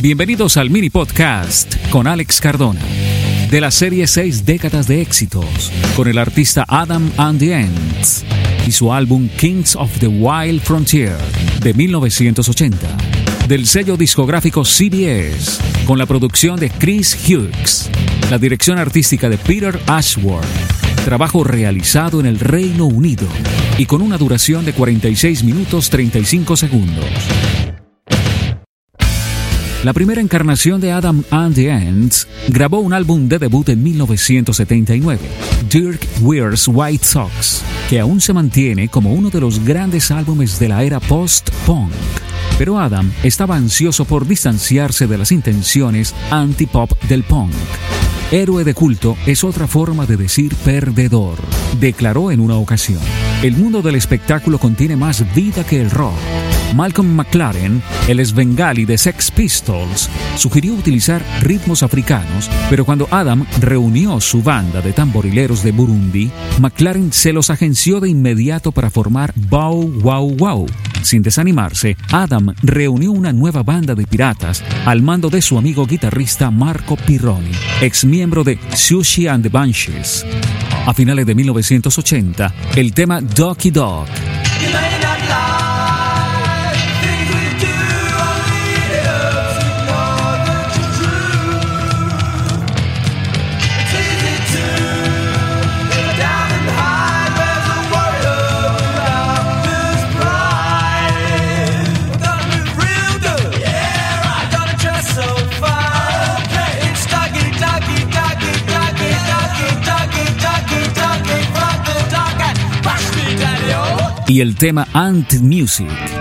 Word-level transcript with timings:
Bienvenidos 0.00 0.56
al 0.56 0.70
mini 0.70 0.90
podcast 0.90 1.74
con 1.90 2.06
Alex 2.06 2.40
Cardona, 2.40 2.80
de 3.50 3.60
la 3.60 3.72
serie 3.72 4.06
6 4.06 4.46
décadas 4.46 4.86
de 4.86 5.02
éxitos, 5.02 5.72
con 5.96 6.06
el 6.06 6.18
artista 6.18 6.64
Adam 6.68 7.10
and 7.16 7.40
the 7.40 7.52
Ants 7.56 8.24
y 8.64 8.70
su 8.70 8.92
álbum 8.92 9.28
Kings 9.28 9.74
of 9.74 9.90
the 9.98 10.06
Wild 10.06 10.62
Frontier 10.62 11.16
de 11.64 11.74
1980, 11.74 12.78
del 13.48 13.66
sello 13.66 13.96
discográfico 13.96 14.64
CBS, 14.64 15.58
con 15.84 15.98
la 15.98 16.06
producción 16.06 16.60
de 16.60 16.70
Chris 16.70 17.18
Hughes, 17.26 17.90
la 18.30 18.38
dirección 18.38 18.78
artística 18.78 19.28
de 19.28 19.36
Peter 19.36 19.80
Ashworth, 19.88 20.46
trabajo 21.04 21.42
realizado 21.42 22.20
en 22.20 22.26
el 22.26 22.38
Reino 22.38 22.86
Unido 22.86 23.26
y 23.76 23.86
con 23.86 24.00
una 24.02 24.16
duración 24.16 24.64
de 24.64 24.74
46 24.74 25.42
minutos 25.42 25.90
35 25.90 26.56
segundos. 26.56 27.04
La 29.84 29.92
primera 29.92 30.20
encarnación 30.20 30.80
de 30.80 30.90
Adam 30.90 31.22
and 31.30 31.54
the 31.54 31.70
Ants 31.70 32.26
grabó 32.48 32.80
un 32.80 32.92
álbum 32.92 33.28
de 33.28 33.38
debut 33.38 33.68
en 33.68 33.80
1979, 33.80 35.20
Dirk 35.70 36.04
Wears 36.20 36.66
White 36.66 37.04
Sox, 37.04 37.62
que 37.88 38.00
aún 38.00 38.20
se 38.20 38.32
mantiene 38.32 38.88
como 38.88 39.12
uno 39.12 39.30
de 39.30 39.40
los 39.40 39.64
grandes 39.64 40.10
álbumes 40.10 40.58
de 40.58 40.68
la 40.68 40.82
era 40.82 40.98
post-punk. 40.98 41.92
Pero 42.58 42.80
Adam 42.80 43.12
estaba 43.22 43.54
ansioso 43.54 44.04
por 44.04 44.26
distanciarse 44.26 45.06
de 45.06 45.16
las 45.16 45.30
intenciones 45.30 46.12
anti-pop 46.32 46.90
del 47.08 47.22
punk. 47.22 47.52
Héroe 48.32 48.64
de 48.64 48.74
culto 48.74 49.16
es 49.26 49.44
otra 49.44 49.68
forma 49.68 50.06
de 50.06 50.16
decir 50.16 50.56
perdedor, 50.56 51.38
declaró 51.78 52.32
en 52.32 52.40
una 52.40 52.56
ocasión. 52.56 53.00
El 53.44 53.56
mundo 53.56 53.80
del 53.80 53.94
espectáculo 53.94 54.58
contiene 54.58 54.96
más 54.96 55.24
vida 55.36 55.62
que 55.62 55.80
el 55.80 55.88
rock. 55.88 56.18
Malcolm 56.74 57.14
McLaren, 57.14 57.82
el 58.08 58.24
Svengali 58.24 58.84
de 58.84 58.98
Sex 58.98 59.30
Pistols, 59.30 60.08
sugirió 60.36 60.74
utilizar 60.74 61.22
ritmos 61.40 61.82
africanos, 61.82 62.50
pero 62.70 62.84
cuando 62.84 63.08
Adam 63.10 63.46
reunió 63.60 64.20
su 64.20 64.42
banda 64.42 64.80
de 64.80 64.92
tamborileros 64.92 65.62
de 65.62 65.72
Burundi, 65.72 66.30
McLaren 66.60 67.12
se 67.12 67.32
los 67.32 67.50
agenció 67.50 68.00
de 68.00 68.10
inmediato 68.10 68.72
para 68.72 68.90
formar 68.90 69.32
Bow 69.34 69.88
Wow 70.00 70.36
Wow. 70.36 70.66
Sin 71.02 71.22
desanimarse, 71.22 71.96
Adam 72.10 72.54
reunió 72.62 73.12
una 73.12 73.32
nueva 73.32 73.62
banda 73.62 73.94
de 73.94 74.06
piratas 74.06 74.62
al 74.84 75.02
mando 75.02 75.30
de 75.30 75.40
su 75.40 75.56
amigo 75.56 75.86
guitarrista 75.86 76.50
Marco 76.50 76.96
Pirroni, 76.96 77.52
ex 77.80 78.04
miembro 78.04 78.44
de 78.44 78.58
Sushi 78.74 79.26
and 79.26 79.42
the 79.42 79.48
Banshees. 79.48 80.26
A 80.86 80.94
finales 80.94 81.26
de 81.26 81.34
1980, 81.34 82.54
el 82.76 82.92
tema 82.92 83.20
Doki 83.20 83.70
Dog 83.70 84.06
y 114.28 114.42
el 114.42 114.54
tema 114.56 114.86
Ant 114.92 115.34
Music. 115.40 116.17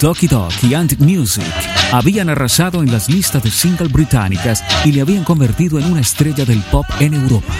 Doki 0.00 0.26
Dog 0.26 0.52
y 0.62 0.74
Ant 0.74 0.98
Music 0.98 1.44
habían 1.92 2.28
arrasado 2.28 2.82
en 2.82 2.92
las 2.92 3.08
listas 3.08 3.42
de 3.42 3.50
single 3.50 3.88
británicas 3.88 4.62
y 4.84 4.92
le 4.92 5.00
habían 5.00 5.24
convertido 5.24 5.78
en 5.78 5.90
una 5.90 6.00
estrella 6.00 6.44
del 6.44 6.60
pop 6.70 6.84
en 7.00 7.14
Europa. 7.14 7.54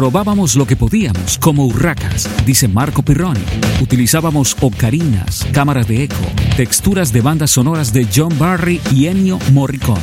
Robábamos 0.00 0.56
lo 0.56 0.66
que 0.66 0.76
podíamos, 0.76 1.36
como 1.36 1.66
urracas, 1.66 2.26
dice 2.46 2.68
Marco 2.68 3.02
Pirroni. 3.02 3.44
Utilizábamos 3.82 4.56
ocarinas, 4.62 5.46
cámaras 5.52 5.86
de 5.88 6.04
eco, 6.04 6.14
texturas 6.56 7.12
de 7.12 7.20
bandas 7.20 7.50
sonoras 7.50 7.92
de 7.92 8.08
John 8.10 8.32
Barry 8.38 8.80
y 8.94 9.08
Ennio 9.08 9.38
Morricone, 9.52 10.00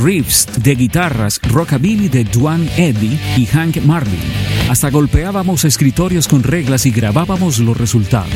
riffs 0.00 0.46
de 0.62 0.76
guitarras 0.76 1.40
rockabilly 1.42 2.08
de 2.08 2.22
Duane 2.22 2.70
Eddy 2.76 3.18
y 3.36 3.46
Hank 3.46 3.78
Marvin. 3.84 4.22
Hasta 4.70 4.90
golpeábamos 4.90 5.64
escritorios 5.64 6.28
con 6.28 6.44
reglas 6.44 6.86
y 6.86 6.92
grabábamos 6.92 7.58
los 7.58 7.76
resultados. 7.76 8.30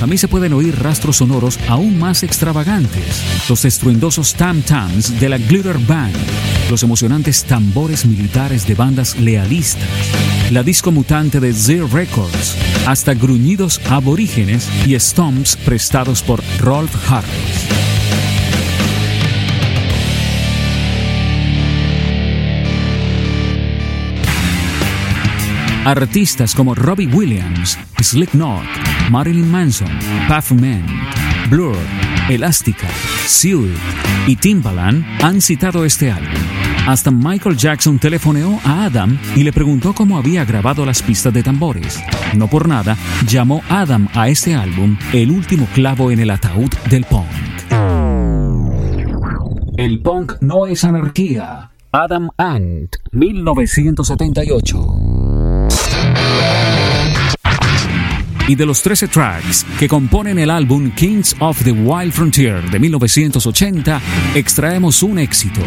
También 0.00 0.16
se 0.16 0.28
pueden 0.28 0.54
oír 0.54 0.82
rastros 0.82 1.18
sonoros 1.18 1.60
aún 1.68 1.98
más 1.98 2.22
extravagantes, 2.22 3.22
los 3.50 3.66
estruendosos 3.66 4.34
tam-tams 4.34 5.20
de 5.20 5.28
la 5.28 5.36
Glitter 5.36 5.76
Band, 5.76 6.16
los 6.70 6.82
emocionantes 6.82 7.44
tambores 7.44 8.06
militares 8.06 8.66
de 8.66 8.74
bandas 8.74 9.20
lealistas, 9.20 9.86
la 10.50 10.62
disco 10.62 10.90
mutante 10.90 11.38
de 11.38 11.52
Z 11.52 11.86
Records, 11.92 12.56
hasta 12.86 13.12
gruñidos 13.12 13.78
aborígenes 13.90 14.70
y 14.86 14.98
stomps 14.98 15.56
prestados 15.56 16.22
por 16.22 16.42
Rolf 16.60 16.90
Harris. 17.10 17.89
Artistas 25.84 26.54
como 26.54 26.74
Robbie 26.74 27.06
Williams, 27.06 27.78
Slipknot, 28.00 28.62
Marilyn 29.10 29.50
Manson, 29.50 29.88
Puffman, 30.28 30.84
Blur, 31.48 31.76
Elástica, 32.28 32.86
Sue 33.26 33.72
y 34.26 34.36
Timbaland 34.36 35.04
han 35.22 35.40
citado 35.40 35.86
este 35.86 36.10
álbum. 36.10 36.28
Hasta 36.86 37.10
Michael 37.10 37.56
Jackson 37.56 37.98
telefoneó 37.98 38.60
a 38.62 38.84
Adam 38.84 39.18
y 39.34 39.42
le 39.42 39.52
preguntó 39.52 39.94
cómo 39.94 40.18
había 40.18 40.44
grabado 40.44 40.84
las 40.84 41.02
pistas 41.02 41.32
de 41.32 41.42
tambores. 41.42 41.98
No 42.36 42.46
por 42.46 42.68
nada, 42.68 42.96
llamó 43.26 43.62
Adam 43.70 44.06
a 44.12 44.28
este 44.28 44.54
álbum 44.54 44.98
el 45.14 45.30
último 45.30 45.66
clavo 45.74 46.10
en 46.10 46.20
el 46.20 46.30
ataúd 46.30 46.70
del 46.90 47.04
punk. 47.04 47.26
El 49.78 50.00
punk 50.02 50.34
no 50.42 50.66
es 50.66 50.84
anarquía. 50.84 51.70
Adam 51.90 52.28
Ant, 52.36 52.96
1978. 53.12 54.99
Y 58.48 58.56
de 58.56 58.66
los 58.66 58.82
13 58.82 59.06
tracks 59.06 59.64
que 59.78 59.86
componen 59.88 60.38
el 60.38 60.50
álbum 60.50 60.90
Kings 60.90 61.36
of 61.38 61.62
the 61.62 61.70
Wild 61.70 62.12
Frontier 62.12 62.68
de 62.68 62.80
1980, 62.80 64.00
extraemos 64.34 65.04
un 65.04 65.20
éxito. 65.20 65.60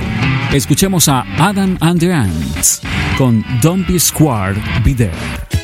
Escuchemos 0.52 1.08
a 1.08 1.22
Adam 1.38 1.78
and 1.80 2.00
the 2.00 2.12
Ants 2.12 2.82
con 3.18 3.46
Don't 3.62 3.88
Be 3.88 3.98
Squared, 3.98 4.58
Be 4.84 4.94
There. 4.94 5.62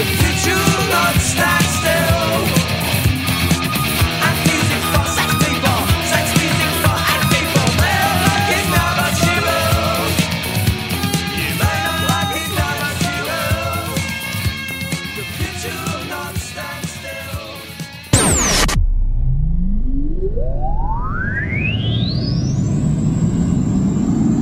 the 0.00 0.29